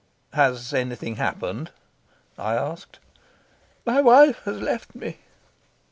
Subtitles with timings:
[0.33, 1.69] "Has anything happened?"
[2.35, 2.97] I asked.
[3.85, 5.19] "My wife has left me."